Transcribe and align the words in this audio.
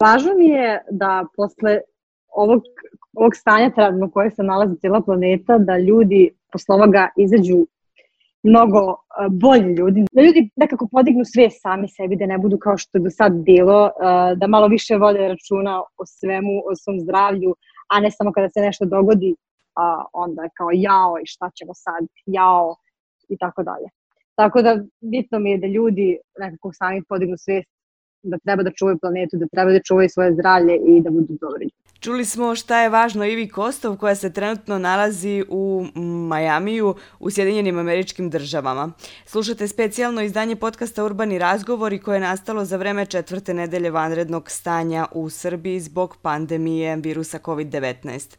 Važno 0.00 0.34
mi 0.36 0.48
je 0.48 0.80
da 0.90 1.24
posle 1.36 1.78
ovog, 2.28 2.62
ovog 3.14 3.36
stanja 3.36 3.70
trenutno 3.70 4.10
koje 4.10 4.30
se 4.30 4.42
nalazi 4.42 4.76
cijela 4.80 5.00
planeta, 5.00 5.58
da 5.58 5.78
ljudi 5.78 6.30
posle 6.52 6.74
ovoga 6.74 7.08
izađu 7.16 7.66
mnogo 8.42 8.80
uh, 8.90 8.96
bolji 9.30 9.74
ljudi, 9.74 10.04
da 10.12 10.22
ljudi 10.22 10.50
nekako 10.56 10.88
podignu 10.92 11.24
sve 11.24 11.50
sami 11.50 11.88
sebi, 11.88 12.16
da 12.16 12.26
ne 12.26 12.38
budu 12.38 12.58
kao 12.58 12.76
što 12.78 12.98
je 12.98 13.02
do 13.02 13.10
sad 13.10 13.32
bilo, 13.32 13.84
uh, 13.84 14.38
da 14.38 14.46
malo 14.46 14.68
više 14.68 14.96
vode 14.96 15.28
računa 15.28 15.80
o 15.80 16.06
svemu, 16.06 16.62
o 16.70 16.76
svom 16.76 17.00
zdravlju, 17.00 17.54
a 17.88 18.00
ne 18.00 18.10
samo 18.10 18.32
kada 18.32 18.50
se 18.50 18.60
nešto 18.60 18.84
dogodi, 18.84 19.34
a 19.76 20.04
onda 20.12 20.42
je 20.42 20.50
kao 20.56 20.70
jao 20.72 21.18
i 21.22 21.26
šta 21.26 21.50
ćemo 21.54 21.74
sad, 21.74 22.06
jao 22.26 22.76
i 23.28 23.36
tako 23.36 23.62
dalje. 23.62 23.88
Tako 24.34 24.62
da 24.62 24.78
bitno 25.00 25.38
mi 25.38 25.50
je 25.50 25.58
da 25.58 25.66
ljudi 25.66 26.18
nekako 26.38 26.72
sami 26.72 27.02
podignu 27.08 27.36
svest 27.36 27.75
da 28.26 28.38
treba 28.38 28.62
da 28.62 28.70
čuvaju 28.70 28.98
planetu, 28.98 29.36
da 29.36 29.46
treba 29.46 29.72
da 29.72 29.80
čuvaju 29.80 30.08
svoje 30.08 30.32
zdravlje 30.32 30.74
i 30.86 31.00
da 31.00 31.10
budu 31.10 31.38
dobri. 31.40 31.70
Čuli 32.00 32.24
smo 32.24 32.54
šta 32.54 32.80
je 32.80 32.88
važno 32.88 33.24
Ivi 33.24 33.48
Kostov 33.48 33.96
koja 33.96 34.14
se 34.14 34.32
trenutno 34.32 34.78
nalazi 34.78 35.44
u 35.48 35.86
Majamiju 36.28 36.94
u 37.20 37.30
Sjedinjenim 37.30 37.78
američkim 37.78 38.30
državama. 38.30 38.92
Slušate 39.24 39.68
specijalno 39.68 40.22
izdanje 40.22 40.56
podcasta 40.56 41.04
Urbani 41.04 41.38
razgovori 41.38 41.98
koje 41.98 42.16
je 42.16 42.20
nastalo 42.20 42.64
za 42.64 42.76
vreme 42.76 43.06
četvrte 43.06 43.54
nedelje 43.54 43.90
vanrednog 43.90 44.50
stanja 44.50 45.06
u 45.12 45.30
Srbiji 45.30 45.80
zbog 45.80 46.16
pandemije 46.22 46.96
virusa 46.96 47.38
COVID-19. 47.38 48.36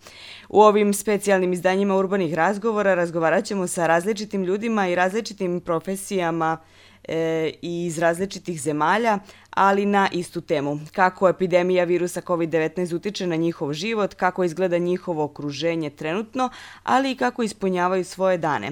U 0.50 0.62
ovim 0.62 0.94
specijalnim 0.94 1.54
izdanjima 1.54 1.96
urbanih 1.96 2.34
razgovora 2.34 2.96
razgovarat 2.96 3.46
ćemo 3.46 3.68
sa 3.68 3.88
različitim 3.88 4.44
ljudima 4.44 4.88
i 4.88 4.96
različitim 4.96 5.62
profesijama 5.62 6.58
e, 7.08 7.52
iz 7.62 8.00
različitih 8.00 8.62
zemalja, 8.62 9.20
ali 9.58 9.86
na 9.86 10.10
istu 10.12 10.42
temu. 10.42 10.80
Kako 10.92 11.30
epidemija 11.30 11.84
virusa 11.84 12.22
COVID-19 12.22 12.96
utiče 12.96 13.28
na 13.28 13.36
njihov 13.36 13.74
život, 13.74 14.14
kako 14.14 14.44
izgleda 14.44 14.78
njihovo 14.78 15.24
okruženje 15.24 15.90
trenutno, 15.90 16.50
ali 16.84 17.12
i 17.12 17.16
kako 17.16 17.44
ispunjavaju 17.44 18.06
svoje 18.06 18.38
dane. 18.38 18.72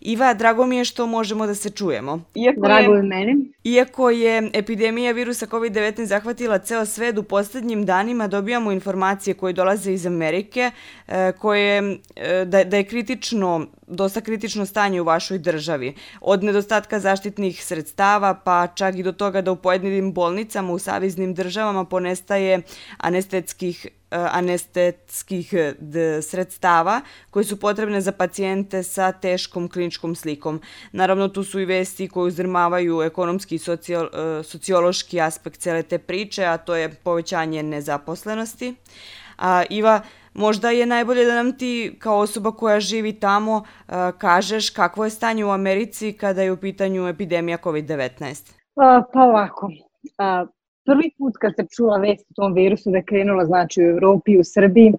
Iva, 0.00 0.34
drago 0.34 0.66
mi 0.66 0.76
je 0.76 0.84
što 0.84 1.06
možemo 1.06 1.46
da 1.46 1.54
se 1.54 1.70
čujemo. 1.70 2.22
Iako 2.34 2.60
drago 2.60 2.94
je 2.94 3.02
meni. 3.02 3.52
Iako 3.64 4.10
je 4.10 4.50
epidemija 4.52 5.12
virusa 5.12 5.46
COVID-19 5.46 6.04
zahvatila 6.04 6.58
ceo 6.58 6.86
svet 6.86 7.18
u 7.18 7.22
poslednjim 7.22 7.86
danima, 7.86 8.26
dobijamo 8.26 8.72
informacije 8.72 9.34
koje 9.34 9.52
dolaze 9.52 9.92
iz 9.92 10.06
Amerike, 10.06 10.70
e, 11.08 11.32
koje, 11.32 11.98
e, 12.16 12.44
da, 12.44 12.64
da 12.64 12.76
je 12.76 12.84
kritično 12.84 13.66
dosta 13.90 14.20
kritično 14.20 14.66
stanje 14.66 15.00
u 15.00 15.04
vašoj 15.04 15.38
državi. 15.38 15.94
Od 16.20 16.44
nedostatka 16.44 17.00
zaštitnih 17.00 17.64
sredstava 17.70 18.34
pa 18.34 18.66
čak 18.66 18.98
i 18.98 19.02
do 19.02 19.12
toga 19.12 19.42
da 19.42 19.52
u 19.52 19.56
pojedinim 19.56 20.12
bolnicama 20.12 20.72
u 20.72 20.78
saveznim 20.78 21.34
državama 21.34 21.84
ponestaje 21.84 22.62
anestetskih 22.98 23.86
eh, 23.86 24.26
anestetskih 24.32 25.54
sredstava 26.22 27.00
koje 27.30 27.44
su 27.44 27.60
potrebne 27.60 28.00
za 28.00 28.12
pacijente 28.12 28.82
sa 28.82 29.12
teškom 29.12 29.68
kliničkom 29.68 30.14
slikom. 30.14 30.60
Naravno, 30.92 31.28
tu 31.28 31.44
su 31.44 31.60
i 31.60 31.64
vesti 31.64 32.08
koje 32.08 32.28
uzdrmavaju 32.28 33.02
ekonomski 33.02 33.54
i 33.54 33.60
eh, 33.70 34.42
sociološki 34.42 35.20
aspekt 35.20 35.60
cele 35.60 35.82
te 35.82 35.98
priče, 35.98 36.44
a 36.44 36.56
to 36.58 36.74
je 36.74 36.88
povećanje 36.94 37.62
nezaposlenosti. 37.62 38.74
A, 39.38 39.62
Iva, 39.70 40.00
možda 40.34 40.70
je 40.70 40.86
najbolje 40.86 41.24
da 41.24 41.34
nam 41.34 41.58
ti 41.58 41.96
kao 41.98 42.18
osoba 42.18 42.52
koja 42.52 42.80
živi 42.80 43.12
tamo 43.12 43.64
kažeš 44.18 44.70
kakvo 44.70 45.04
je 45.04 45.10
stanje 45.10 45.44
u 45.44 45.50
Americi 45.50 46.12
kada 46.12 46.42
je 46.42 46.52
u 46.52 46.56
pitanju 46.56 47.08
epidemija 47.08 47.58
COVID-19. 47.58 48.52
Pa 48.74 49.04
ovako, 49.14 49.70
a, 50.18 50.46
prvi 50.84 51.10
put 51.18 51.32
kad 51.40 51.52
se 51.56 51.66
čula 51.76 51.96
vest 51.96 52.26
o 52.30 52.34
tom 52.34 52.54
virusu 52.54 52.90
da 52.90 52.96
je 52.96 53.04
krenula 53.04 53.44
znači 53.44 53.82
u 53.82 53.90
Evropi, 53.90 54.38
u 54.38 54.44
Srbiji 54.44 54.92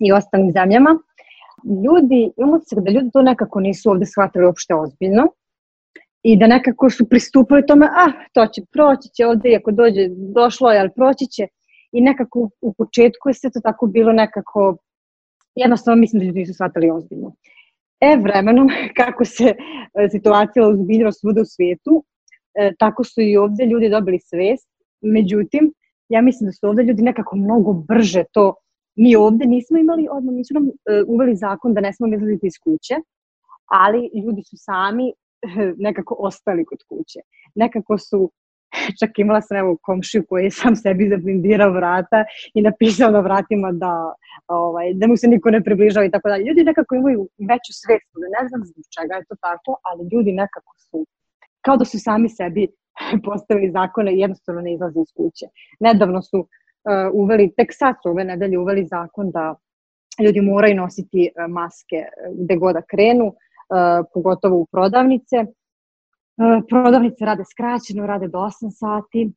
i 0.00 0.12
ostalim 0.12 0.52
zemljama, 0.52 0.98
ljudi, 1.84 2.30
imamo 2.36 2.60
se 2.60 2.76
da 2.80 2.90
ljudi 2.90 3.10
to 3.12 3.22
nekako 3.22 3.60
nisu 3.60 3.90
ovde 3.90 4.06
shvatili 4.06 4.46
uopšte 4.46 4.74
ozbiljno 4.74 5.26
i 6.22 6.36
da 6.36 6.46
nekako 6.46 6.90
su 6.90 7.08
pristupili 7.08 7.66
tome, 7.66 7.86
ah, 7.86 8.12
to 8.32 8.46
će 8.46 8.62
proći 8.72 9.08
će 9.08 9.26
ovde, 9.26 9.56
ako 9.56 9.70
dođe, 9.70 10.08
došlo 10.10 10.72
je, 10.72 10.80
ali 10.80 10.90
proći 10.96 11.26
će. 11.26 11.46
I 11.94 12.00
nekako 12.00 12.48
u 12.60 12.74
početku 12.78 13.28
je 13.28 13.34
sve 13.34 13.50
to 13.50 13.60
tako 13.60 13.86
bilo 13.86 14.12
nekako, 14.12 14.76
jednostavno 15.54 16.00
mislim 16.00 16.20
da 16.20 16.26
ljudi 16.26 16.38
nisu 16.38 16.54
shvatili 16.54 16.90
ozbiljno. 16.90 17.34
E, 18.00 18.16
vremenom, 18.22 18.68
kako 19.00 19.24
se 19.24 19.44
e, 19.44 20.08
situacija 20.10 20.68
ozbiljila 20.68 21.12
svuda 21.12 21.40
u 21.40 21.44
svijetu, 21.44 22.04
e, 22.54 22.72
tako 22.78 23.04
su 23.04 23.20
i 23.20 23.36
ovde 23.36 23.64
ljudi 23.64 23.88
dobili 23.88 24.18
svest. 24.20 24.68
Međutim, 25.00 25.72
ja 26.08 26.20
mislim 26.22 26.48
da 26.48 26.52
su 26.52 26.68
ovde 26.68 26.82
ljudi 26.82 27.02
nekako 27.02 27.36
mnogo 27.36 27.72
brže 27.72 28.24
to 28.32 28.54
Mi 28.96 29.16
ovde 29.16 29.46
nismo 29.46 29.78
imali, 29.78 30.08
odmah 30.10 30.34
nisu 30.34 30.54
nam 30.54 30.66
e, 30.68 31.02
uveli 31.06 31.36
zakon 31.36 31.74
da 31.74 31.80
ne 31.80 31.92
smemo 31.92 32.14
izlaziti 32.14 32.46
iz 32.46 32.58
kuće, 32.64 32.94
ali 33.66 34.10
ljudi 34.24 34.42
su 34.42 34.56
sami 34.56 35.08
e, 35.08 35.14
nekako 35.76 36.16
ostali 36.18 36.64
kod 36.64 36.78
kuće. 36.88 37.20
Nekako 37.54 37.98
su 37.98 38.30
čak 39.00 39.18
imala 39.18 39.40
sam 39.40 39.56
evo 39.56 39.76
komšiju 39.82 40.24
koji 40.28 40.44
je 40.44 40.50
sam 40.50 40.76
sebi 40.76 41.08
zablindirao 41.08 41.70
vrata 41.72 42.24
i 42.54 42.62
napisao 42.62 43.10
na 43.10 43.20
vratima 43.20 43.72
da, 43.72 44.14
ovaj, 44.48 44.92
da 44.94 45.06
mu 45.06 45.16
se 45.16 45.28
niko 45.28 45.50
ne 45.50 45.64
približava 45.64 46.06
i 46.06 46.10
tako 46.10 46.28
dalje. 46.28 46.44
Ljudi 46.44 46.64
nekako 46.64 46.94
imaju 46.94 47.28
veću 47.50 47.72
svest, 47.80 48.08
da 48.22 48.42
ne 48.42 48.48
znam 48.48 48.60
zbog 48.64 48.84
čega 48.94 49.14
je 49.14 49.24
to 49.28 49.34
tako, 49.40 49.76
ali 49.88 50.08
ljudi 50.12 50.32
nekako 50.32 50.72
su 50.78 51.06
kao 51.64 51.76
da 51.76 51.84
su 51.84 51.98
sami 51.98 52.28
sebi 52.28 52.68
postavili 53.26 53.70
zakone 53.70 54.14
i 54.14 54.18
jednostavno 54.18 54.60
ne 54.60 54.74
izlaze 54.74 55.00
iz 55.00 55.12
kuće. 55.16 55.46
Nedavno 55.80 56.22
su 56.22 56.38
uh, 56.38 56.46
uveli, 57.12 57.52
tek 57.56 57.70
sad 57.72 57.94
su 58.02 58.08
ove 58.08 58.24
nedelje 58.24 58.58
uveli 58.58 58.86
zakon 58.86 59.30
da 59.30 59.54
ljudi 60.24 60.40
moraju 60.40 60.76
nositi 60.76 61.30
uh, 61.30 61.50
maske 61.50 61.96
uh, 61.96 62.36
gde 62.44 62.56
god 62.56 62.74
da 62.74 62.82
krenu, 62.82 63.26
uh, 63.26 64.06
pogotovo 64.14 64.56
u 64.56 64.66
prodavnice. 64.66 65.36
Uh, 66.36 66.64
prodavnice 66.68 67.24
rade 67.24 67.44
skraćeno, 67.50 68.06
rade 68.06 68.28
do 68.28 68.38
8 68.38 68.50
sati 68.70 69.32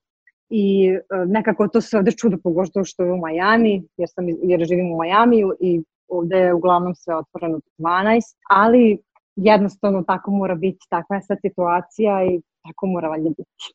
i 0.49 0.91
uh, 0.91 1.29
nekako 1.29 1.67
to 1.67 1.81
se 1.81 1.97
ovde 1.97 2.11
čudo 2.11 2.37
pogotovo 2.43 2.85
što 2.85 3.03
je 3.03 3.11
u 3.11 3.17
Majami, 3.17 3.83
jer, 3.97 4.09
sam, 4.09 4.25
jer 4.43 4.65
živim 4.67 4.91
u 4.91 4.97
Majamiju 4.97 5.53
i 5.59 5.83
ovde 6.07 6.37
je 6.37 6.53
uglavnom 6.53 6.95
sve 6.95 7.15
otvoreno 7.15 7.59
12, 7.77 8.21
ali 8.49 8.97
jednostavno 9.35 10.03
tako 10.03 10.31
mora 10.31 10.55
biti, 10.55 10.85
takva 10.89 11.15
je 11.15 11.21
sad 11.21 11.37
situacija 11.41 12.25
i 12.25 12.41
tako 12.63 12.85
mora 12.85 13.09
valjda 13.09 13.29
biti. 13.29 13.73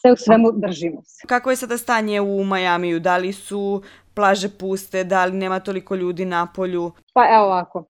Sve 0.00 0.12
u 0.12 0.16
svemu 0.16 0.52
držimo 0.52 1.02
se. 1.04 1.26
Kako 1.26 1.50
je 1.50 1.56
sada 1.56 1.78
stanje 1.78 2.20
u 2.20 2.44
Majamiju? 2.44 3.00
Da 3.00 3.16
li 3.16 3.32
su 3.32 3.82
plaže 4.14 4.48
puste, 4.58 5.04
da 5.04 5.24
li 5.24 5.32
nema 5.32 5.60
toliko 5.60 5.94
ljudi 5.94 6.24
na 6.24 6.46
polju? 6.54 6.90
Pa 7.14 7.20
evo 7.34 7.44
ovako, 7.44 7.78
uh, 7.78 7.84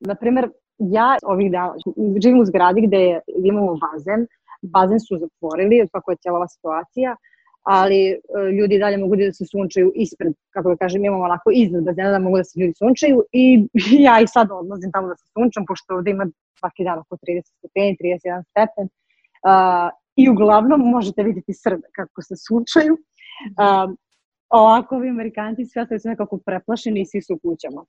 na 0.00 0.14
primer, 0.14 0.48
ja 0.78 1.16
ovih 1.22 1.52
dana 1.52 1.74
živim 2.22 2.40
u 2.40 2.44
zgradi 2.44 2.86
gde 2.86 3.20
imamo 3.44 3.76
bazen, 3.84 4.26
bazen 4.62 5.00
su 5.00 5.18
zatvorili, 5.18 5.88
kako 5.92 6.10
je 6.10 6.16
cijela 6.16 6.36
ova 6.38 6.48
situacija, 6.48 7.16
ali 7.62 8.00
e, 8.08 8.16
ljudi 8.58 8.78
dalje 8.78 8.96
mogu 8.96 9.16
da 9.16 9.32
se 9.32 9.46
sunčaju 9.46 9.92
ispred, 9.94 10.32
kako 10.50 10.68
da 10.68 10.76
kažem, 10.76 11.04
imamo 11.04 11.24
onako 11.24 11.50
iznad 11.54 11.84
bazena 11.84 12.10
da 12.10 12.18
mogu 12.18 12.36
da 12.36 12.44
se 12.44 12.60
ljudi 12.60 12.74
sunčaju 12.78 13.22
i 13.32 13.68
ja 14.06 14.20
i 14.20 14.26
sad 14.26 14.48
odlazim 14.50 14.92
tamo 14.92 15.08
da 15.08 15.16
se 15.16 15.26
sunčam, 15.32 15.64
pošto 15.68 15.94
ovde 15.94 16.10
ima 16.10 16.26
svaki 16.58 16.84
dan 16.84 16.98
oko 16.98 17.16
30 17.16 17.42
stepeni, 17.58 17.96
31 18.00 18.44
stepen. 18.50 18.84
Uh, 18.84 19.90
I 20.16 20.30
uglavnom 20.30 20.80
možete 20.80 21.22
vidjeti 21.22 21.52
Srbe 21.52 21.86
kako 21.92 22.22
se 22.22 22.34
sunčaju. 22.36 22.94
Uh, 22.94 23.94
ovako 24.48 24.96
ovi 24.96 25.08
Amerikanci 25.08 25.64
sve 25.64 25.98
su 25.98 26.08
nekako 26.08 26.38
preplašeni 26.46 27.00
i 27.00 27.06
svi 27.06 27.22
su 27.22 27.34
u 27.34 27.38
kućama. 27.38 27.84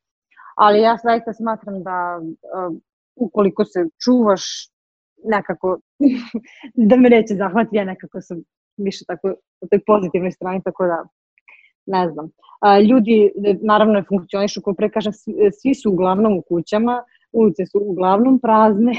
Ali 0.55 0.81
ja 0.81 0.97
zaista 1.03 1.33
smatram 1.33 1.83
da 1.83 2.19
uh, 2.21 2.77
ukoliko 3.16 3.66
se 3.66 3.85
čuvaš 4.03 4.43
nekako 5.23 5.79
da 6.89 6.95
me 6.95 7.09
neće 7.09 7.33
zahvati, 7.35 7.75
ja 7.75 7.83
nekako 7.83 8.21
sam 8.21 8.43
više 8.77 9.05
tako 9.07 9.33
u 9.61 9.67
toj 9.67 9.79
pozitivnoj 9.85 10.31
strani, 10.31 10.61
tako 10.63 10.85
da 10.85 11.03
ne 11.85 12.09
znam. 12.09 12.30
A, 12.62 12.80
ljudi, 12.80 13.31
naravno, 13.62 14.03
funkcionišu, 14.09 14.62
kao 14.62 14.74
pre 14.74 14.89
kažem, 14.89 15.13
svi, 15.62 15.75
su 15.75 15.91
uglavnom 15.91 16.38
u 16.38 16.41
kućama, 16.41 17.03
ulice 17.31 17.65
su 17.65 17.80
uglavnom 17.81 18.39
prazne, 18.39 18.94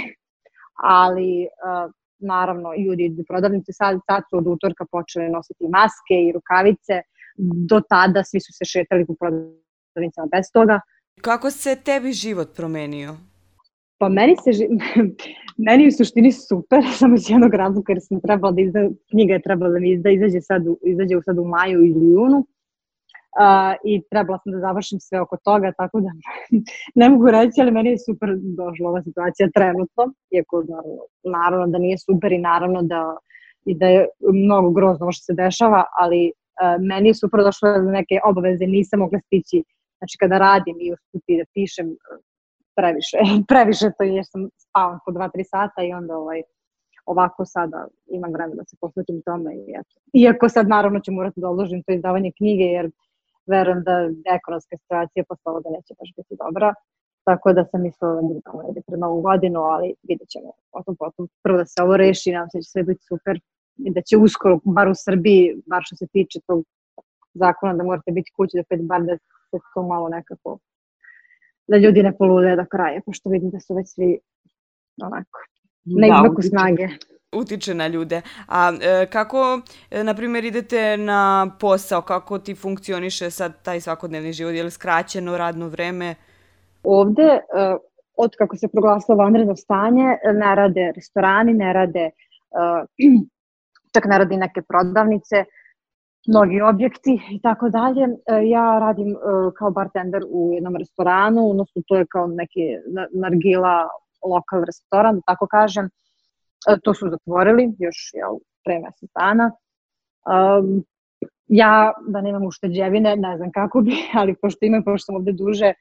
ali 1.03 1.47
a, 1.65 1.89
naravno, 2.19 2.75
ljudi 2.87 3.25
prodavnice 3.29 3.73
sad, 3.73 3.99
sad 4.07 4.23
su 4.31 4.37
od 4.39 4.47
utorka 4.47 4.85
počeli 4.91 5.29
nositi 5.29 5.69
maske 5.69 6.15
i 6.29 6.33
rukavice, 6.33 7.03
do 7.69 7.81
tada 7.89 8.25
svi 8.25 8.41
su 8.41 8.53
se 8.53 8.65
šetali 8.65 9.07
po 9.07 9.15
prodavnicama 9.21 10.29
bez 10.33 10.47
toga. 10.53 10.81
Kako 11.21 11.51
se 11.51 11.77
tebi 11.85 12.13
život 12.13 12.49
promenio? 12.57 13.17
Pa 13.99 14.09
meni 14.09 14.37
se, 14.37 14.51
meni 15.69 15.89
u 15.89 15.91
suštini 15.91 16.33
super, 16.33 16.83
samo 16.99 17.15
iz 17.15 17.31
jednog 17.31 17.55
razloga 17.55 17.93
jer 17.93 18.03
sam 18.03 18.21
trebala 18.21 18.53
da 18.53 18.61
izda, 18.61 18.89
knjiga 19.11 19.33
je 19.35 19.43
trebala 19.43 19.71
da 19.73 19.79
mi 19.79 19.91
izda, 19.93 20.11
izađe 20.11 20.41
sad, 20.41 20.67
u, 20.67 20.79
izađe 20.83 21.15
sad 21.25 21.39
u 21.39 21.45
maju 21.45 21.85
ili 21.85 22.11
junu. 22.11 22.47
Uh, 23.39 23.75
i 23.85 24.03
trebala 24.11 24.39
sam 24.39 24.53
da 24.53 24.59
završim 24.59 25.01
sve 25.01 25.21
oko 25.21 25.37
toga, 25.45 25.73
tako 25.79 26.01
da 26.01 26.11
ne 27.01 27.09
mogu 27.09 27.31
reći, 27.31 27.61
ali 27.61 27.71
meni 27.71 27.91
je 27.91 27.99
super 27.99 28.29
došla 28.37 28.89
ova 28.89 29.03
situacija 29.03 29.49
trenutno, 29.55 30.05
iako 30.37 30.65
naravno, 30.69 31.03
naravno 31.25 31.67
da 31.67 31.79
nije 31.79 31.99
super 31.99 32.33
i 32.33 32.39
naravno 32.39 32.83
da, 32.83 33.17
i 33.65 33.75
da 33.75 33.87
je 33.87 34.09
mnogo 34.33 34.71
grozno 34.71 35.13
što 35.13 35.25
se 35.25 35.35
dešava, 35.35 35.85
ali 36.01 36.33
meni 36.81 37.09
je 37.09 37.15
super 37.15 37.41
došlo 37.45 37.73
da 37.73 37.91
neke 37.91 38.19
obaveze 38.25 38.67
nisam 38.67 38.99
mogla 39.01 39.21
stići. 39.27 39.63
Znači 39.99 40.19
kada 40.21 40.39
radim 40.39 40.77
i 40.81 40.93
usputi 40.93 41.39
da 41.41 41.45
pišem, 41.55 41.89
previše, 42.77 43.19
previše 43.51 43.87
to 43.99 44.05
jer 44.05 44.25
sam 44.33 44.49
spavam 44.65 44.99
po 45.05 45.13
2-3 45.13 45.45
sata 45.55 45.83
i 45.83 45.93
onda 45.93 46.17
ovaj, 46.17 46.43
ovako 47.07 47.45
sada 47.45 47.87
imam 48.07 48.33
vremena 48.33 48.57
da 48.63 48.65
se 48.65 48.77
posvetim 48.81 49.23
tome 49.23 49.55
i 49.55 49.65
eto. 49.81 49.95
Iako 50.13 50.49
sad 50.49 50.69
naravno 50.69 51.01
ću 51.01 51.13
morati 51.13 51.41
da 51.41 51.49
odložim 51.49 51.83
to 51.83 51.93
izdavanje 51.93 52.31
knjige 52.39 52.65
jer 52.65 52.91
verujem 53.47 53.83
da 53.87 53.95
ekonomska 54.37 54.77
situacija 54.83 55.25
posle 55.29 55.51
ovoga 55.53 55.69
neće 55.71 55.95
baš 55.99 56.11
biti 56.17 56.35
dobra. 56.45 56.75
Tako 57.25 57.53
da 57.53 57.65
sam 57.65 57.83
mislila 57.83 58.15
da 58.15 58.41
tamo 58.45 58.63
negde 58.63 58.81
pred 58.87 58.99
novu 59.01 59.21
godinu, 59.21 59.61
ali 59.61 59.95
vidjet 60.09 60.29
ćemo 60.29 60.51
potom 60.73 60.97
potom. 60.97 61.29
Prvo 61.43 61.59
da 61.59 61.67
se 61.67 61.83
ovo 61.83 61.97
reši, 61.97 62.33
nam 62.33 62.51
se 62.51 62.59
da 62.59 62.63
će 62.63 62.71
sve 62.71 62.83
biti 62.83 63.03
super 63.11 63.41
i 63.87 63.93
da 63.93 64.01
će 64.01 64.17
uskoro, 64.17 64.61
bar 64.65 64.89
u 64.89 64.95
Srbiji, 64.95 65.63
bar 65.67 65.83
što 65.85 65.97
se 65.97 66.07
tiče 66.07 66.39
tog 66.47 66.65
zakona 67.35 67.75
da 67.75 67.85
morate 67.85 68.11
biti 68.13 68.33
kući 68.37 68.57
do 68.57 68.65
pet 68.69 68.81
bar 68.83 69.03
da 69.03 69.17
se 69.51 69.59
to 69.75 69.83
malo 69.83 70.09
nekako 70.09 70.59
da 71.67 71.77
ljudi 71.77 72.03
ne 72.03 72.17
polude 72.17 72.57
do 72.57 72.65
kraja, 72.71 73.01
pošto 73.07 73.31
vidim 73.31 73.51
da 73.51 73.61
su 73.61 73.75
već 73.75 73.95
svi 73.95 74.19
onako 75.03 75.41
na 75.85 76.09
da, 76.09 76.15
izmaku 76.15 76.43
snage 76.43 76.89
utiče 77.33 77.75
na 77.75 77.87
ljude. 77.87 78.21
A 78.49 78.73
e, 78.83 79.07
kako, 79.07 79.61
e, 79.91 80.05
na 80.05 80.15
primjer, 80.15 80.45
idete 80.45 80.97
na 80.97 81.51
posao, 81.61 82.03
kako 82.03 82.39
ti 82.39 82.55
funkcioniše 82.55 83.31
sad 83.31 83.63
taj 83.63 83.81
svakodnevni 83.81 84.33
život, 84.33 84.55
je 84.55 84.63
li 84.63 84.71
skraćeno 84.71 85.37
radno 85.37 85.69
vreme? 85.69 86.15
Ovde, 86.83 87.23
e, 87.23 87.41
od 88.17 88.37
kako 88.39 88.57
se 88.57 88.69
proglasilo 88.69 89.17
vanredno 89.17 89.57
stanje, 89.57 90.17
ne 90.35 90.55
rade 90.55 90.93
restorani, 90.97 91.53
ne 91.53 91.73
rade, 91.73 92.01
e, 92.01 92.13
čak 93.95 94.05
ne 94.05 94.19
rade 94.19 94.37
neke 94.37 94.63
prodavnice, 94.63 95.45
mnogi 96.27 96.61
objekti 96.61 97.21
i 97.31 97.41
tako 97.41 97.69
dalje. 97.69 98.05
E, 98.05 98.49
ja 98.49 98.79
radim 98.79 99.11
e, 99.11 99.17
kao 99.59 99.71
bartender 99.71 100.23
u 100.31 100.51
jednom 100.55 100.77
restoranu, 100.77 101.51
odnosno 101.51 101.83
to 101.87 101.97
je 101.97 102.07
kao 102.11 102.27
neki 102.27 102.61
nargila 103.13 103.89
lokal 104.25 104.65
restoran, 104.65 105.15
da 105.15 105.21
tako 105.27 105.47
kažem. 105.47 105.85
E, 105.85 106.77
to 106.83 106.95
su 106.95 107.11
zatvorili 107.11 107.75
još 107.79 108.11
jel, 108.15 108.39
pre 108.65 108.79
mesec 108.79 109.11
dana. 109.19 109.51
Um, 110.27 110.85
ja, 111.47 111.93
da 112.09 112.21
nemam 112.21 112.47
ušteđevine, 112.47 113.17
ne 113.17 113.37
znam 113.37 113.51
kako 113.53 113.81
bi, 113.81 113.93
ali 114.21 114.35
pošto 114.43 114.67
imam, 114.67 114.85
pošto 114.85 115.05
sam 115.05 115.17
ovde 115.17 115.33
duže, 115.33 115.73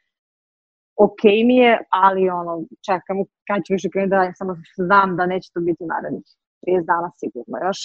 ok 0.96 1.24
mi 1.46 1.58
je, 1.58 1.80
ali 1.90 2.30
ono, 2.30 2.64
čekam 2.86 3.18
kad 3.48 3.64
ću 3.66 3.74
više 3.74 3.90
krenuti 3.90 4.10
da 4.10 4.18
radim, 4.18 4.34
samo 4.36 4.56
znam 4.76 5.16
da 5.18 5.26
neće 5.26 5.52
to 5.54 5.60
biti 5.60 5.84
narednih 5.86 6.24
30 6.68 6.86
dana 6.86 7.10
sigurno 7.20 7.58
još. 7.68 7.80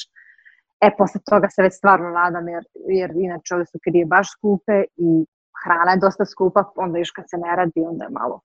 E, 0.80 0.90
posle 0.98 1.20
toga 1.30 1.48
se 1.48 1.62
već 1.62 1.74
stvarno 1.74 2.10
nadam, 2.10 2.48
jer, 2.48 2.64
jer 2.88 3.10
inače 3.16 3.54
ovde 3.54 3.66
su 3.66 3.78
krije 3.84 4.06
baš 4.06 4.32
skupe 4.32 4.84
i 4.96 5.24
hrana 5.64 5.92
je 5.92 5.98
dosta 5.98 6.24
skupa, 6.24 6.72
onda 6.76 6.98
još 6.98 7.10
kad 7.10 7.24
se 7.30 7.36
ne 7.36 7.56
radi, 7.56 7.80
onda 7.80 8.04
je 8.04 8.10
malo. 8.10 8.40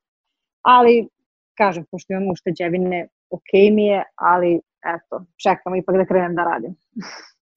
Ali, 0.61 1.09
kažem, 1.57 1.85
pošto 1.91 2.13
imam 2.13 2.31
ušteđevine, 2.31 3.07
ok 3.29 3.51
mi 3.71 3.85
je, 3.85 4.03
ali 4.15 4.61
eto, 4.95 5.25
čekam 5.43 5.75
ipak 5.75 5.95
da 5.95 6.05
krenem 6.05 6.35
da 6.35 6.43
radim. 6.43 6.75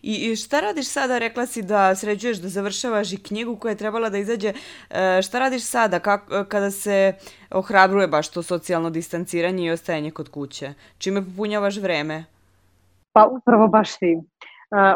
I 0.03 0.37
šta 0.37 0.61
radiš 0.61 0.89
sada? 0.89 1.19
Rekla 1.19 1.47
si 1.47 1.63
da 1.63 1.95
sređuješ, 1.95 2.39
da 2.39 2.49
završavaš 2.49 3.13
i 3.13 3.23
knjigu 3.23 3.57
koja 3.57 3.71
je 3.71 3.77
trebala 3.77 4.11
da 4.11 4.19
izađe. 4.19 4.53
E, 4.91 5.23
šta 5.23 5.39
radiš 5.39 5.65
sada 5.65 5.99
kako, 5.99 6.45
kada 6.49 6.71
se 6.71 7.13
ohrabruje 7.51 8.09
baš 8.09 8.29
to 8.29 8.43
socijalno 8.43 8.91
distanciranje 8.91 9.67
i 9.67 9.71
ostajanje 9.71 10.11
kod 10.11 10.29
kuće? 10.29 10.75
Čime 10.99 11.25
popunjavaš 11.25 11.77
vreme? 11.77 12.25
Pa 13.13 13.27
upravo 13.27 13.69
baš 13.69 13.99
ti. 13.99 14.21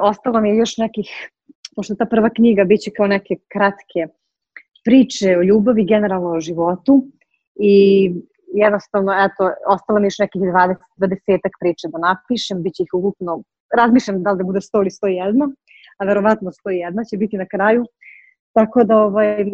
Ostalo 0.00 0.40
mi 0.40 0.48
je 0.48 0.56
još 0.56 0.76
nekih, 0.76 1.08
pošto 1.76 1.94
ta 1.94 2.06
prva 2.06 2.30
knjiga 2.30 2.64
biće 2.64 2.90
kao 2.90 3.06
neke 3.06 3.36
kratke 3.52 4.06
priče 4.84 5.38
o 5.38 5.42
ljubavi, 5.42 5.84
generalno 5.84 6.30
o 6.30 6.40
životu 6.40 7.04
i 7.54 7.74
jednostavno, 8.54 9.12
eto, 9.12 9.50
ostalo 9.68 10.00
mi 10.00 10.06
još 10.06 10.18
nekih 10.18 10.42
20, 10.42 10.74
20 10.98 11.38
priča 11.60 11.88
da 11.88 11.98
napišem, 11.98 12.62
bit 12.62 12.74
će 12.74 12.82
ih 12.82 12.94
ukupno, 12.94 13.42
razmišljam 13.76 14.22
da 14.22 14.32
li 14.32 14.38
da 14.38 14.44
bude 14.44 14.60
100 14.60 14.80
ili 14.80 14.90
101, 14.90 15.54
a 15.98 16.04
verovatno 16.04 16.50
101 16.50 17.10
će 17.10 17.16
biti 17.16 17.36
na 17.36 17.46
kraju. 17.46 17.84
Tako 18.52 18.84
da 18.84 18.96
ovaj, 18.96 19.44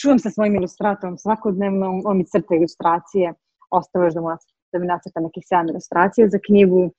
čuvam 0.00 0.18
sa 0.18 0.30
svojim 0.30 0.54
ilustratorom 0.54 1.18
svakodnevno, 1.18 2.00
on 2.04 2.16
mi 2.16 2.24
crta 2.24 2.54
ilustracije, 2.54 3.34
ostalo 3.70 4.04
još 4.04 4.14
da, 4.14 4.20
mu, 4.20 4.28
da 4.72 4.78
mi 4.78 4.86
nacrta 4.86 5.20
nekih 5.20 5.44
7 5.52 5.70
ilustracije 5.70 6.30
za 6.30 6.38
knjigu, 6.46 6.90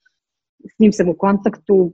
s 0.70 0.78
njim 0.78 0.92
sam 0.92 1.08
u 1.08 1.14
kontaktu, 1.18 1.92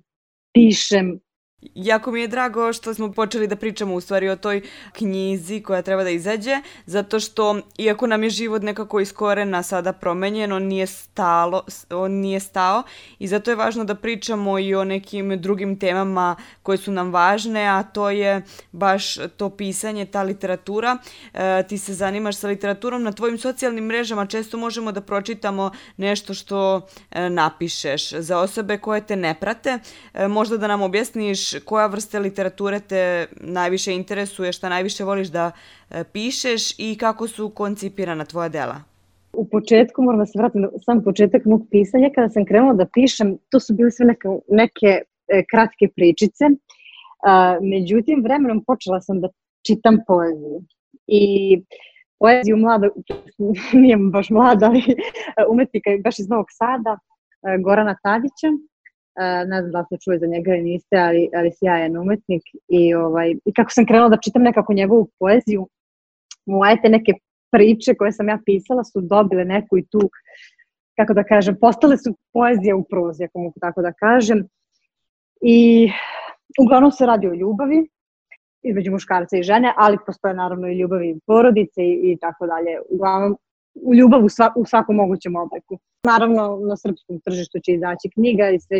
pišem, 0.54 1.20
Jako 1.62 2.10
mi 2.10 2.20
je 2.20 2.28
drago 2.28 2.72
što 2.72 2.94
smo 2.94 3.12
počeli 3.12 3.46
da 3.46 3.56
pričamo 3.56 3.94
u 3.94 4.00
stvari 4.00 4.28
o 4.28 4.36
toj 4.36 4.62
knjizi 4.92 5.62
koja 5.62 5.82
treba 5.82 6.02
da 6.04 6.10
izađe, 6.10 6.60
zato 6.86 7.20
što 7.20 7.60
iako 7.78 8.06
nam 8.06 8.22
je 8.22 8.30
život 8.30 8.62
nekako 8.62 9.00
iz 9.00 9.12
korena 9.12 9.62
sada 9.62 9.92
promenjen, 9.92 10.52
on 10.52 10.62
nije, 10.62 10.86
stalo, 10.86 11.62
on 11.90 12.12
nije 12.12 12.40
stao 12.40 12.82
i 13.18 13.28
zato 13.28 13.50
je 13.50 13.56
važno 13.56 13.84
da 13.84 13.94
pričamo 13.94 14.58
i 14.58 14.74
o 14.74 14.84
nekim 14.84 15.40
drugim 15.40 15.78
temama 15.78 16.36
koje 16.62 16.78
su 16.78 16.92
nam 16.92 17.12
važne, 17.12 17.66
a 17.66 17.82
to 17.82 18.10
je 18.10 18.42
baš 18.72 19.16
to 19.36 19.50
pisanje, 19.50 20.06
ta 20.06 20.22
literatura. 20.22 20.98
E, 21.34 21.62
ti 21.68 21.78
se 21.78 21.94
zanimaš 21.94 22.36
sa 22.36 22.48
literaturom 22.48 23.02
na 23.02 23.12
tvojim 23.12 23.38
socijalnim 23.38 23.84
mrežama, 23.84 24.26
često 24.26 24.56
možemo 24.56 24.92
da 24.92 25.00
pročitamo 25.00 25.70
nešto 25.96 26.34
što 26.34 26.86
e, 27.10 27.30
napišeš. 27.30 28.12
Za 28.12 28.38
osobe 28.38 28.78
koje 28.78 29.06
te 29.06 29.16
ne 29.16 29.34
prate, 29.40 29.78
e, 30.14 30.28
možda 30.28 30.56
da 30.56 30.66
nam 30.66 30.82
objasniš 30.82 31.47
koja 31.64 31.86
vrsta 31.86 32.18
literature 32.18 32.80
te 32.80 33.26
najviše 33.40 33.92
interesuje, 33.92 34.52
šta 34.52 34.68
najviše 34.68 35.04
voliš 35.04 35.28
da 35.28 35.50
e, 35.90 36.04
pišeš 36.12 36.78
i 36.78 36.96
kako 37.00 37.28
su 37.28 37.50
koncipirana 37.50 38.24
tvoja 38.24 38.48
dela? 38.48 38.76
U 39.32 39.48
početku, 39.48 40.02
moram 40.02 40.18
da 40.18 40.26
se 40.26 40.38
vratim 40.38 40.60
na 40.60 40.68
sam 40.84 41.04
početak 41.04 41.44
mog 41.44 41.66
pisanja, 41.70 42.10
kada 42.14 42.28
sam 42.28 42.44
krenula 42.44 42.74
da 42.74 42.86
pišem, 42.94 43.38
to 43.50 43.60
su 43.60 43.74
bile 43.74 43.90
sve 43.90 44.06
neke, 44.06 44.28
neke 44.48 45.02
e, 45.28 45.44
kratke 45.50 45.88
pričice. 45.96 46.44
Međutim, 47.60 48.22
vremenom 48.22 48.64
počela 48.64 49.00
sam 49.00 49.20
da 49.20 49.28
čitam 49.66 49.98
poeziju. 50.06 50.62
I 51.06 51.22
poeziju 52.18 52.56
mlada, 52.56 52.88
nije 53.82 53.96
baš 53.96 54.30
mlada, 54.30 54.66
ali 54.66 54.82
umetnika 55.50 55.90
baš 56.04 56.18
iz 56.18 56.28
Novog 56.28 56.46
Sada, 56.50 56.98
e, 56.98 57.58
Gorana 57.62 57.96
Tadića, 58.02 58.48
ne 59.46 59.60
znam 59.60 59.70
da 59.72 59.78
li 59.78 59.84
ste 59.86 59.96
čuli 60.04 60.18
za 60.18 60.26
njega 60.26 60.54
ili 60.54 60.62
niste, 60.62 60.96
ali, 60.96 61.28
ali 61.34 61.50
sjajan 61.58 61.96
umetnik 61.96 62.42
i, 62.68 62.94
ovaj, 62.94 63.34
i 63.44 63.52
kako 63.52 63.70
sam 63.70 63.86
krenula 63.86 64.08
da 64.08 64.20
čitam 64.24 64.42
nekako 64.42 64.72
njegovu 64.72 65.08
poeziju, 65.18 65.68
moje 66.46 66.82
te 66.82 66.88
neke 66.88 67.12
priče 67.50 67.94
koje 67.94 68.12
sam 68.12 68.28
ja 68.28 68.38
pisala 68.46 68.84
su 68.84 69.00
dobile 69.00 69.44
neku 69.44 69.78
i 69.78 69.86
tu, 69.86 70.00
kako 70.96 71.14
da 71.14 71.24
kažem, 71.24 71.56
postale 71.60 71.96
su 71.96 72.16
poezija 72.32 72.76
u 72.76 72.84
prozi, 72.84 73.24
ako 73.24 73.38
mogu 73.38 73.60
tako 73.60 73.82
da 73.82 73.92
kažem. 73.92 74.48
I 75.40 75.90
uglavnom 76.60 76.92
se 76.92 77.06
radi 77.06 77.28
o 77.28 77.34
ljubavi, 77.34 77.88
između 78.62 78.92
muškarca 78.92 79.36
i 79.36 79.42
žene, 79.42 79.72
ali 79.76 79.98
postoje 80.06 80.34
naravno 80.34 80.68
i 80.68 80.78
ljubavi 80.78 81.10
i 81.10 81.20
porodice 81.26 81.82
i, 81.82 82.12
i 82.12 82.16
tako 82.20 82.46
dalje. 82.46 82.80
Uglavnom, 82.90 83.36
ljubav 83.94 84.24
u, 84.24 84.28
sva, 84.28 84.52
u 84.56 84.64
svakom 84.64 84.96
mogućem 84.96 85.36
obliku. 85.36 85.78
Naravno, 86.04 86.58
na 86.68 86.76
srpskom 86.76 87.20
tržištu 87.20 87.58
će 87.64 87.72
izaći 87.72 88.10
knjiga 88.14 88.50
i 88.50 88.60
sve 88.60 88.76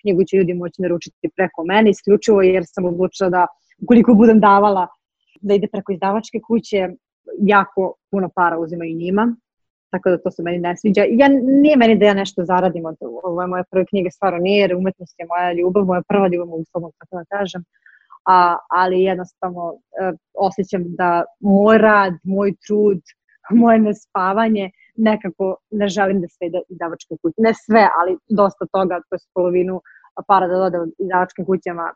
knjigu 0.00 0.24
će 0.24 0.36
ljudi 0.36 0.54
moći 0.54 0.82
naručiti 0.82 1.28
preko 1.36 1.64
mene, 1.64 1.90
isključivo 1.90 2.42
jer 2.42 2.62
sam 2.66 2.84
odlučila 2.84 3.30
da 3.30 3.46
ukoliko 3.82 4.14
budem 4.14 4.40
davala 4.40 4.86
da 5.40 5.54
ide 5.54 5.68
preko 5.72 5.92
izdavačke 5.92 6.40
kuće, 6.46 6.88
jako 7.38 7.94
puno 8.10 8.28
para 8.34 8.58
uzimaju 8.58 8.96
njima, 8.96 9.36
tako 9.90 10.10
da 10.10 10.18
to 10.18 10.30
se 10.30 10.42
meni 10.42 10.58
ne 10.58 10.76
sviđa. 10.76 11.02
Ja, 11.08 11.28
nije 11.62 11.76
meni 11.76 11.98
da 11.98 12.06
ja 12.06 12.14
nešto 12.14 12.44
zaradim 12.44 12.86
od 12.86 12.96
ove 13.22 13.46
moje 13.46 13.64
prve 13.70 13.84
knjige, 13.86 14.10
stvarno 14.10 14.38
nije, 14.38 14.60
jer 14.60 14.76
umetnost 14.76 15.14
je 15.18 15.26
moja 15.26 15.52
ljubav, 15.52 15.84
moja 15.84 16.02
prva 16.08 16.28
ljubav, 16.28 16.46
mogu 16.46 16.64
slobodno 16.70 16.92
tako 16.98 17.16
da 17.16 17.38
kažem, 17.38 17.64
a, 18.26 18.56
ali 18.70 19.02
jednostavno 19.02 19.74
e, 19.74 20.12
osjećam 20.34 20.84
da 20.86 21.24
moj 21.40 21.78
rad, 21.78 22.12
moj 22.22 22.54
trud, 22.66 23.00
moje 23.50 23.78
nespavanje, 23.78 24.70
nekako 24.96 25.56
ne 25.70 25.88
želim 25.88 26.20
da 26.20 26.28
sve 26.28 26.46
ide 26.46 26.60
izdavačke 26.68 27.14
kuće. 27.22 27.34
Ne 27.38 27.52
sve, 27.54 27.88
ali 28.00 28.18
dosta 28.28 28.66
toga, 28.72 29.00
to 29.08 29.14
je 29.14 29.18
polovinu 29.34 29.80
para 30.26 30.46
da 30.46 30.54
dode 30.54 30.78
izdavačkim 30.98 31.44
kućama, 31.46 31.94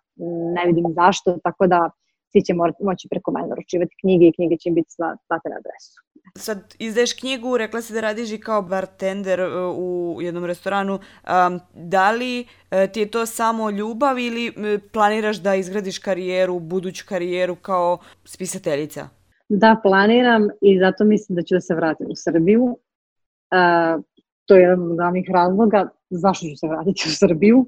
ne 0.54 0.66
vidim 0.66 0.84
zašto, 0.94 1.38
tako 1.44 1.66
da 1.66 1.90
svi 2.32 2.42
će 2.42 2.54
moći 2.80 3.08
preko 3.10 3.32
mene 3.32 3.46
naručivati 3.46 3.96
knjige 4.00 4.26
i 4.26 4.32
knjige 4.32 4.56
će 4.56 4.68
im 4.68 4.74
biti 4.74 4.90
slate 5.26 5.48
na 5.48 5.56
adresu. 5.56 6.02
Sad 6.38 6.74
izdaješ 6.78 7.12
knjigu, 7.12 7.56
rekla 7.56 7.82
si 7.82 7.92
da 7.92 8.00
radiš 8.00 8.32
i 8.32 8.40
kao 8.40 8.62
bartender 8.62 9.40
e, 9.40 9.46
u 9.76 10.18
jednom 10.20 10.44
restoranu. 10.44 10.94
Um, 10.94 11.60
da 11.74 12.10
li 12.10 12.46
e, 12.70 12.86
ti 12.92 13.00
je 13.00 13.10
to 13.10 13.26
samo 13.26 13.70
ljubav 13.70 14.18
ili 14.18 14.46
e, 14.46 14.78
planiraš 14.92 15.36
da 15.36 15.54
izgradiš 15.54 15.98
karijeru, 15.98 16.58
buduću 16.60 17.04
karijeru 17.08 17.56
kao 17.56 17.98
spisateljica? 18.24 19.08
Da, 19.54 19.80
planiram 19.82 20.48
i 20.60 20.78
zato 20.78 21.04
mislim 21.04 21.36
da 21.36 21.42
ću 21.42 21.54
da 21.54 21.60
se 21.60 21.74
vratim 21.74 22.06
u 22.10 22.16
Srbiju. 22.16 22.62
Uh, 22.64 24.02
to 24.46 24.54
je 24.54 24.62
jedan 24.62 24.90
od 24.90 24.96
glavnih 24.96 25.30
razloga 25.34 25.88
zašto 26.10 26.46
ću 26.46 26.56
se 26.56 26.68
vratiti 26.68 27.02
u 27.06 27.10
Srbiju. 27.10 27.66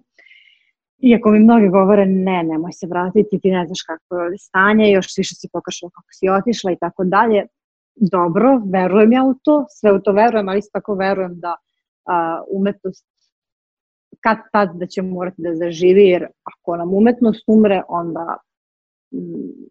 Iako 0.98 1.30
mi 1.30 1.38
mnogi 1.38 1.68
govore 1.68 2.06
ne, 2.06 2.42
nemoj 2.42 2.72
se 2.72 2.86
vratiti, 2.86 3.40
ti 3.42 3.50
ne 3.50 3.66
znaš 3.66 3.82
kako 3.86 4.22
je 4.22 4.38
stanje, 4.38 4.90
još 4.90 5.06
više 5.18 5.34
si 5.34 5.48
pokašala 5.52 5.90
kako 5.90 6.08
si 6.12 6.28
otišla 6.28 6.72
i 6.72 6.76
tako 6.80 7.04
dalje. 7.04 7.46
Dobro, 7.94 8.62
verujem 8.72 9.12
ja 9.12 9.24
u 9.24 9.34
to, 9.42 9.66
sve 9.68 9.92
u 9.92 10.00
to 10.00 10.12
verujem, 10.12 10.48
ali 10.48 10.58
isto 10.58 10.70
tako 10.72 10.94
verujem 10.94 11.40
da 11.40 11.54
a, 12.04 12.42
umetnost 12.50 13.06
kad 14.20 14.38
tad 14.52 14.68
da 14.74 14.86
će 14.86 15.02
morati 15.02 15.42
da 15.42 15.54
zaživi, 15.54 16.04
jer 16.04 16.26
ako 16.44 16.76
nam 16.76 16.94
umetnost 16.94 17.44
umre, 17.46 17.82
onda 17.88 18.36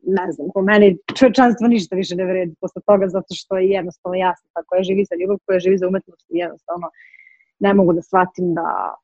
ne 0.04 0.32
znam, 0.32 0.48
po 0.54 0.62
meni 0.62 0.98
čovečanstvo 1.16 1.68
ništa 1.68 1.96
više 1.96 2.16
ne 2.16 2.26
vredi 2.26 2.56
posle 2.62 2.82
toga, 2.86 3.08
zato 3.08 3.36
što 3.36 3.58
je 3.58 3.70
jednostavno 3.70 4.16
jasno, 4.16 4.50
tako 4.54 4.76
je 4.76 4.84
živi 4.84 5.06
za 5.06 5.16
ljubav, 5.16 5.38
koja 5.46 5.60
živi 5.60 5.78
za 5.78 5.88
umetnost 5.88 6.26
i 6.30 6.38
jednostavno 6.38 6.90
ne 7.60 7.74
mogu 7.74 7.94
da 7.94 8.02
shvatim 8.02 8.54
da 8.54 8.96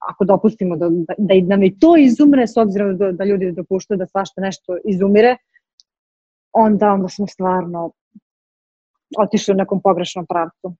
ako 0.00 0.24
dopustimo 0.24 0.76
da, 0.76 0.88
da, 0.90 1.14
da 1.18 1.34
nam 1.46 1.62
i 1.62 1.78
to 1.78 1.96
izumre, 1.96 2.46
s 2.46 2.56
obzirom 2.56 2.96
da, 2.96 3.12
da 3.12 3.24
ljudi 3.24 3.52
dopuštaju 3.52 3.98
da 3.98 4.06
svašta 4.06 4.40
nešto 4.40 4.76
izumire, 4.84 5.36
onda, 6.52 6.92
onda 6.92 7.08
smo 7.08 7.26
stvarno 7.26 7.90
otišli 9.18 9.52
u 9.52 9.56
nekom 9.56 9.80
pogrešnom 9.80 10.26
pravcu. 10.26 10.74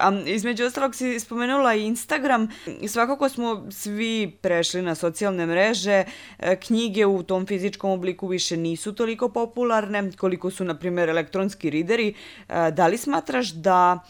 A 0.00 0.12
između 0.26 0.64
ostalog 0.64 0.94
si 0.94 1.20
spomenula 1.20 1.74
i 1.74 1.86
Instagram. 1.86 2.48
Svakako 2.88 3.28
smo 3.28 3.66
svi 3.70 4.38
prešli 4.40 4.82
na 4.82 4.94
socijalne 4.94 5.46
mreže. 5.46 6.04
E, 6.38 6.56
knjige 6.56 7.06
u 7.06 7.22
tom 7.22 7.46
fizičkom 7.46 7.90
obliku 7.90 8.26
više 8.26 8.56
nisu 8.56 8.94
toliko 8.94 9.28
popularne 9.28 10.10
koliko 10.12 10.50
su, 10.50 10.64
na 10.64 10.78
primjer, 10.78 11.08
elektronski 11.08 11.70
rideri. 11.70 12.08
E, 12.48 12.70
da 12.70 12.86
li 12.86 12.96
smatraš 12.96 13.52
da 13.52 14.00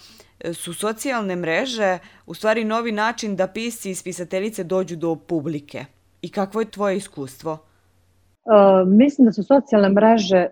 su 0.53 0.75
socijalne 0.75 1.37
mreže 1.37 1.99
u 2.27 2.35
stvari 2.35 2.65
novi 2.65 2.93
način 2.93 3.37
da 3.37 3.47
pisci 3.47 3.91
i 3.91 3.95
spisateljice 3.95 4.65
dođu 4.65 4.97
do 4.97 5.17
publike? 5.17 5.85
I 6.23 6.31
kakvo 6.31 6.61
je 6.61 6.71
tvoje 6.71 6.97
iskustvo? 6.97 7.53
Uh, 7.53 8.89
mislim 8.89 9.25
da 9.25 9.33
su 9.33 9.43
socijalne 9.43 9.89
mreže 9.89 10.47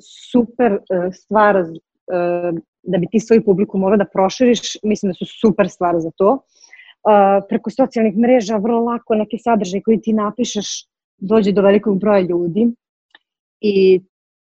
super 0.00 0.72
uh, 0.72 1.14
stvar 1.14 1.56
uh, 1.56 2.58
da 2.88 2.98
bi 2.98 3.06
ti 3.10 3.20
svoju 3.20 3.44
publiku 3.44 3.78
morao 3.78 3.96
da 3.96 4.06
proširiš, 4.12 4.60
mislim 4.82 5.10
da 5.10 5.14
su 5.14 5.26
super 5.40 5.68
stvar 5.68 5.98
za 5.98 6.10
to. 6.16 6.30
Uh, 6.32 7.44
preko 7.48 7.70
socijalnih 7.70 8.16
mreža 8.16 8.56
vrlo 8.56 8.80
lako 8.80 9.14
neke 9.14 9.38
sadržaje 9.38 9.82
koji 9.82 10.00
ti 10.00 10.12
napišeš 10.12 10.86
dođe 11.18 11.52
do 11.52 11.62
velikog 11.62 12.00
broja 12.00 12.20
ljudi 12.20 12.66
i 13.60 14.00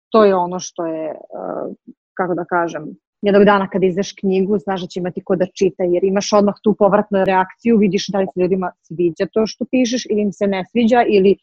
to 0.09 0.25
je 0.25 0.35
ono 0.35 0.59
što 0.59 0.85
je, 0.85 1.09
uh, 1.09 1.75
kako 2.13 2.33
da 2.35 2.45
kažem, 2.45 2.83
jednog 3.21 3.45
dana 3.45 3.69
kada 3.69 3.85
izdaš 3.85 4.11
knjigu, 4.19 4.57
znaš 4.57 4.81
da 4.81 4.87
će 4.87 4.99
imati 4.99 5.23
ko 5.23 5.35
da 5.35 5.45
čita, 5.45 5.83
jer 5.83 6.03
imaš 6.03 6.33
odmah 6.33 6.55
tu 6.63 6.75
povratnu 6.79 7.23
reakciju, 7.25 7.77
vidiš 7.77 8.07
da 8.07 8.19
li 8.19 8.27
se 8.33 8.41
ljudima 8.41 8.71
sviđa 8.81 9.27
to 9.33 9.47
što 9.47 9.65
pišeš 9.71 10.05
ili 10.09 10.21
im 10.21 10.31
se 10.31 10.47
ne 10.47 10.65
sviđa 10.71 11.03
ili 11.07 11.37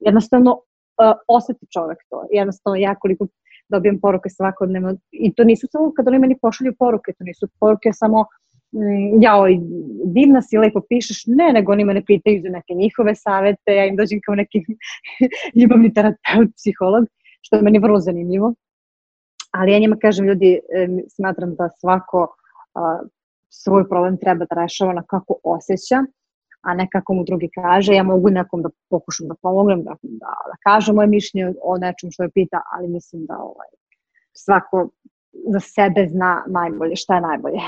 jednostavno 0.00 0.52
uh, 0.52 1.16
oseti 1.28 1.66
čovek 1.72 1.98
to. 2.10 2.24
Jednostavno 2.30 2.76
ja 2.76 2.94
koliko 2.94 3.26
dobijem 3.68 4.00
poruke 4.00 4.30
svakodnevno. 4.30 4.96
I 5.10 5.32
to 5.34 5.44
nisu 5.44 5.66
samo 5.72 5.92
kad 5.96 6.08
oni 6.08 6.18
meni 6.18 6.38
pošalju 6.42 6.74
poruke, 6.78 7.12
to 7.12 7.24
nisu 7.24 7.48
poruke 7.60 7.92
samo 7.92 8.24
mm, 8.72 9.22
jao, 9.22 9.46
divna 10.04 10.42
si, 10.42 10.58
lepo 10.58 10.80
pišeš, 10.88 11.24
ne, 11.26 11.52
nego 11.52 11.72
oni 11.72 11.84
mene 11.84 12.04
pitaju 12.04 12.42
za 12.42 12.48
neke 12.48 12.74
njihove 12.74 13.14
savete, 13.14 13.74
ja 13.74 13.86
im 13.86 13.96
dođem 13.96 14.20
kao 14.26 14.34
neki 14.34 14.64
ljubavni 15.60 15.94
terapeut, 15.94 16.54
psiholog, 16.56 17.04
što 17.42 17.56
je 17.56 17.62
meni 17.62 17.78
vrlo 17.78 18.00
zanimljivo. 18.00 18.54
Ali 19.50 19.72
ja 19.72 19.78
njima 19.78 19.96
kažem, 19.96 20.26
ljudi, 20.26 20.60
smatram 21.08 21.54
da 21.54 21.68
svako 21.80 22.36
a, 22.74 23.02
svoj 23.48 23.88
problem 23.88 24.16
treba 24.16 24.44
da 24.44 24.62
rešava 24.62 24.92
na 24.92 25.02
kako 25.02 25.34
osjeća, 25.44 26.04
a 26.62 26.74
ne 26.74 26.88
kako 26.92 27.14
mu 27.14 27.24
drugi 27.24 27.48
kaže. 27.54 27.94
Ja 27.94 28.02
mogu 28.02 28.30
nekom 28.30 28.62
da 28.62 28.68
pokušam 28.90 29.28
da 29.28 29.34
pomognem, 29.42 29.82
da, 29.82 29.96
da, 30.02 30.32
da 30.50 30.56
kažem 30.62 30.94
moje 30.94 31.08
mišljenje 31.08 31.54
o 31.62 31.78
nečem 31.78 32.10
što 32.10 32.22
je 32.22 32.30
pita, 32.30 32.60
ali 32.72 32.88
mislim 32.88 33.26
da 33.26 33.36
ovaj, 33.38 33.68
svako 34.32 34.88
za 35.52 35.60
sebe 35.60 36.08
zna 36.10 36.44
najbolje, 36.46 36.96
šta 36.96 37.14
je 37.14 37.20
najbolje. 37.20 37.58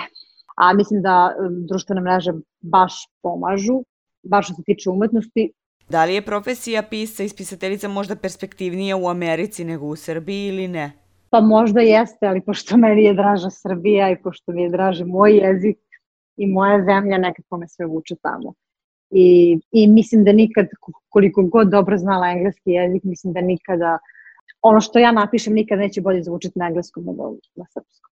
A 0.56 0.72
mislim 0.72 1.02
da 1.02 1.34
društvene 1.68 2.00
mreže 2.00 2.32
baš 2.60 2.94
pomažu, 3.22 3.82
baš 4.22 4.46
što 4.46 4.54
se 4.54 4.62
tiče 4.66 4.90
umetnosti. 4.90 5.52
Da 5.88 6.04
li 6.04 6.14
je 6.14 6.22
profesija 6.22 6.82
pisca 6.82 7.22
i 7.22 7.28
spisateljica 7.28 7.88
možda 7.88 8.16
perspektivnija 8.16 8.96
u 8.96 9.08
Americi 9.08 9.64
nego 9.64 9.86
u 9.86 9.96
Srbiji 9.96 10.48
ili 10.48 10.68
ne? 10.68 10.92
Pa 11.30 11.40
možda 11.40 11.80
jeste, 11.80 12.26
ali 12.26 12.40
pošto 12.40 12.76
meni 12.76 13.04
je 13.04 13.14
draža 13.14 13.50
Srbija 13.50 14.10
i 14.10 14.22
pošto 14.22 14.52
mi 14.52 14.62
je 14.62 14.70
draži 14.70 15.04
moj 15.04 15.36
jezik 15.36 15.78
i 16.36 16.46
moja 16.46 16.84
zemlja, 16.84 17.18
nekako 17.18 17.56
me 17.56 17.68
sve 17.68 17.86
vuče 17.86 18.14
tamo. 18.22 18.54
I, 19.16 19.58
I 19.72 19.88
mislim 19.88 20.24
da 20.24 20.32
nikad, 20.32 20.66
koliko 21.08 21.42
god 21.42 21.68
dobro 21.68 21.98
znala 21.98 22.30
engleski 22.30 22.70
jezik, 22.70 23.04
mislim 23.04 23.32
da 23.32 23.40
nikada, 23.40 23.98
ono 24.62 24.80
što 24.80 24.98
ja 24.98 25.12
napišem 25.12 25.54
nikad 25.54 25.78
neće 25.78 26.00
bolje 26.00 26.22
zvučiti 26.22 26.58
na 26.58 26.66
engleskom 26.66 27.04
nego 27.04 27.36
na 27.54 27.64
srpskom. 27.74 28.10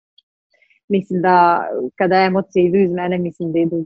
Mislim 0.90 1.22
da 1.22 1.64
kada 1.96 2.16
emocije 2.16 2.66
idu 2.66 2.78
iz 2.78 2.92
mene, 2.92 3.18
mislim 3.18 3.52
da 3.52 3.60
idu 3.60 3.86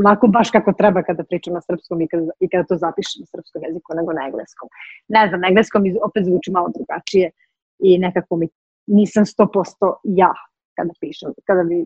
onako 0.00 0.26
baš 0.26 0.50
kako 0.50 0.72
treba 0.72 1.02
kada 1.02 1.24
pričam 1.24 1.54
na 1.54 1.60
srpskom 1.60 2.00
i 2.00 2.08
kada, 2.08 2.30
i 2.40 2.48
kada 2.48 2.64
to 2.64 2.76
zapišem 2.76 3.20
na 3.20 3.26
srpskom 3.26 3.62
jeziku 3.66 3.94
nego 3.94 4.12
na 4.12 4.26
engleskom. 4.26 4.68
Ne 5.08 5.28
znam, 5.28 5.40
na 5.40 5.48
engleskom 5.48 5.82
opet 6.08 6.24
zvuči 6.24 6.50
malo 6.50 6.68
drugačije 6.76 7.30
i 7.78 7.98
nekako 7.98 8.36
mi 8.36 8.48
nisam 8.86 9.24
100% 9.24 9.94
ja 10.04 10.32
kada 10.76 10.92
pišem, 11.00 11.32
kada 11.44 11.62
bi 11.64 11.84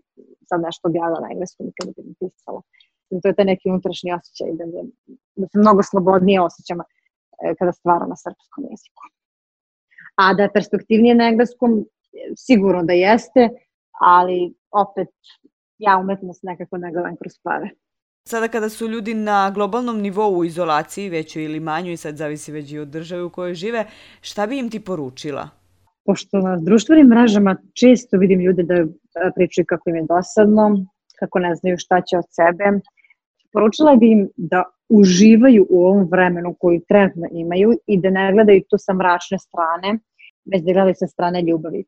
sad 0.48 0.60
nešto 0.60 0.88
objavila 0.88 1.20
na 1.20 1.28
engleskom 1.32 1.66
i 1.66 1.76
kada 1.78 1.90
bi 1.96 2.02
napisala. 2.08 2.60
To 3.22 3.28
je 3.28 3.34
taj 3.34 3.44
neki 3.44 3.68
unutrašnji 3.68 4.12
osjećaj 4.12 4.48
da, 4.52 4.64
je, 4.64 4.82
da 5.36 5.46
se 5.48 5.58
mnogo 5.58 5.82
slobodnije 5.82 6.40
osjećam 6.40 6.80
e, 6.80 6.84
kada 7.58 7.72
stvaram 7.72 8.08
na 8.08 8.16
srpskom 8.16 8.64
jeziku. 8.70 9.02
A 10.16 10.34
da 10.34 10.42
je 10.42 10.52
perspektivnije 10.52 11.14
na 11.14 11.28
engleskom, 11.28 11.84
sigurno 12.36 12.82
da 12.82 12.92
jeste, 12.92 13.48
ali 14.00 14.54
opet 14.70 15.08
ja 15.78 15.98
umetnost 15.98 16.42
nekako 16.42 16.76
ne 16.76 16.92
gledam 16.92 17.16
kroz 17.16 17.38
pare. 17.42 17.70
Sada 18.28 18.48
kada 18.48 18.68
su 18.68 18.88
ljudi 18.88 19.14
na 19.14 19.50
globalnom 19.50 20.00
nivou 20.00 20.38
u 20.38 20.44
izolaciji, 20.44 21.08
većoj 21.08 21.44
ili 21.44 21.60
manjoj, 21.60 21.92
i 21.92 21.96
sad 21.96 22.16
zavisi 22.16 22.52
već 22.52 22.72
i 22.72 22.78
od 22.78 22.88
države 22.88 23.22
u 23.22 23.30
kojoj 23.30 23.54
žive, 23.54 23.86
šta 24.20 24.46
bi 24.46 24.58
im 24.58 24.70
ti 24.70 24.80
poručila? 24.80 25.48
Pošto 26.04 26.38
na 26.38 26.56
društvenim 26.56 27.06
mrežama 27.06 27.56
često 27.80 28.16
vidim 28.16 28.40
ljude 28.40 28.62
da 28.62 28.74
pričaju 29.34 29.64
kako 29.68 29.90
im 29.90 29.96
je 29.96 30.02
dosadno, 30.08 30.86
kako 31.18 31.38
ne 31.38 31.54
znaju 31.54 31.76
šta 31.78 32.00
će 32.00 32.18
od 32.18 32.24
sebe, 32.30 32.80
poručila 33.54 33.96
bi 33.96 34.10
im 34.10 34.28
da 34.36 34.62
uživaju 34.88 35.66
u 35.70 35.84
ovom 35.84 36.08
vremenu 36.10 36.54
koju 36.60 36.80
trenutno 36.88 37.26
imaju 37.32 37.70
i 37.86 38.00
da 38.00 38.10
ne 38.10 38.32
gledaju 38.32 38.62
to 38.70 38.78
sa 38.78 38.94
mračne 38.94 39.38
strane, 39.38 39.98
već 40.52 40.62
da 40.62 40.72
gledaju 40.72 40.94
sa 40.98 41.06
strane 41.06 41.42
ljubavi. 41.42 41.84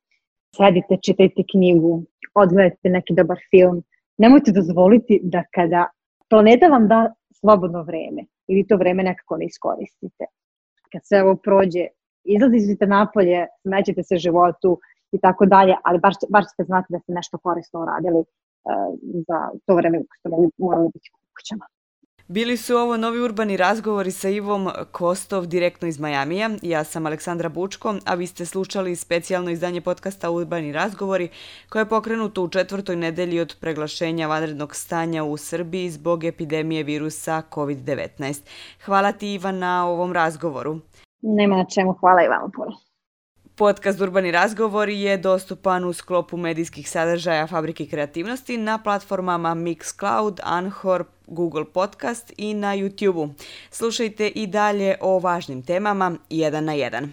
Sedite, 0.56 0.96
čitajte 1.02 1.42
knjigu, 1.52 2.02
odgledajte 2.34 2.88
neki 2.88 3.14
dobar 3.14 3.38
film. 3.50 3.82
Nemojte 4.18 4.52
dozvoliti 4.52 5.20
da 5.22 5.42
kada 5.54 5.86
planeta 6.30 6.66
vam 6.66 6.88
da 6.88 7.12
slobodno 7.40 7.82
vreme 7.82 8.22
i 8.48 8.54
vi 8.54 8.66
to 8.66 8.76
vreme 8.76 9.02
nekako 9.02 9.36
ne 9.36 9.46
iskoristite. 9.46 10.24
Kad 10.92 11.02
sve 11.04 11.22
ovo 11.22 11.36
prođe, 11.36 11.86
izlazite 12.24 12.86
napolje, 12.86 13.46
smećete 13.62 14.02
se 14.02 14.16
životu 14.16 14.78
i 15.12 15.18
tako 15.20 15.46
dalje, 15.46 15.74
ali 15.84 15.98
baš, 15.98 16.14
baš 16.28 16.44
ćete 16.50 16.64
znati 16.64 16.86
da 16.92 16.98
ste 16.98 17.12
nešto 17.12 17.38
korisno 17.38 17.82
uradili 17.82 18.20
uh, 18.20 18.24
za 19.28 19.38
to 19.66 19.74
vreme 19.74 19.98
koje 19.98 20.18
ste 20.18 20.28
morali 20.58 20.88
biti 20.94 21.10
kućama. 21.36 21.66
Bili 22.28 22.56
su 22.56 22.76
ovo 22.76 22.96
novi 22.96 23.20
urbani 23.20 23.56
razgovori 23.56 24.10
sa 24.10 24.28
Ivom 24.28 24.68
Kostov 24.92 25.46
direktno 25.46 25.88
iz 25.88 26.00
Majamija. 26.00 26.50
Ja 26.62 26.84
sam 26.84 27.06
Aleksandra 27.06 27.48
Bučko, 27.48 27.94
a 28.04 28.14
vi 28.14 28.26
ste 28.26 28.46
slušali 28.46 28.96
specijalno 28.96 29.50
izdanje 29.50 29.80
podcasta 29.80 30.30
Urbani 30.30 30.72
razgovori 30.72 31.28
koje 31.68 31.80
je 31.80 31.88
pokrenuto 31.88 32.42
u 32.42 32.48
četvrtoj 32.48 32.96
nedelji 32.96 33.40
od 33.40 33.56
preglašenja 33.60 34.26
vanrednog 34.26 34.74
stanja 34.74 35.24
u 35.24 35.36
Srbiji 35.36 35.90
zbog 35.90 36.24
epidemije 36.24 36.82
virusa 36.82 37.42
COVID-19. 37.50 38.42
Hvala 38.84 39.12
ti 39.12 39.34
Iva 39.34 39.52
na 39.52 39.88
ovom 39.88 40.12
razgovoru. 40.12 40.78
Nema 41.22 41.56
na 41.56 41.64
čemu, 41.74 41.92
hvala 42.00 42.22
i 42.24 42.28
vama 42.28 42.50
puno. 42.56 42.85
Podcast 43.58 44.00
Urbani 44.00 44.30
razgovori 44.30 45.00
je 45.00 45.16
dostupan 45.16 45.84
u 45.84 45.92
sklopu 45.92 46.36
medijskih 46.36 46.90
sadržaja 46.90 47.46
Fabrike 47.46 47.86
kreativnosti 47.86 48.56
na 48.56 48.78
platformama 48.78 49.54
Mixcloud, 49.54 50.40
Anchor, 50.42 51.04
Google 51.26 51.64
Podcast 51.64 52.32
i 52.36 52.54
na 52.54 52.76
YouTube-u. 52.76 53.28
Slušajte 53.70 54.28
i 54.28 54.46
dalje 54.46 54.96
o 55.00 55.18
važnim 55.18 55.62
temama 55.62 56.16
jedan 56.30 56.64
na 56.64 56.72
jedan. 56.72 57.12